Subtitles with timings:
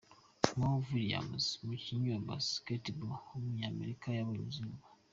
[0.57, 4.85] Mo Williams, umukinnyi wa basketball w’umunyamerika yabonye izuba.